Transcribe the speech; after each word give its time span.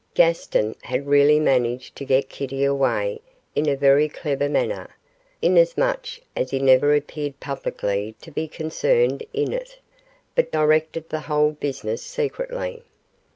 Gaston 0.15 0.75
had 0.81 1.05
really 1.05 1.39
managed 1.39 1.95
to 1.97 2.05
get 2.05 2.27
Kitty 2.27 2.63
away 2.63 3.21
in 3.53 3.69
a 3.69 3.75
very 3.75 4.09
clever 4.09 4.49
manner, 4.49 4.89
inasmuch 5.43 6.19
as 6.35 6.49
he 6.49 6.57
never 6.57 6.95
appeared 6.95 7.39
publicly 7.39 8.15
to 8.19 8.31
be 8.31 8.47
concerned 8.47 9.23
in 9.31 9.53
it, 9.53 9.77
but 10.33 10.51
directed 10.51 11.09
the 11.09 11.19
whole 11.19 11.51
business 11.51 12.01
secretly. 12.01 12.81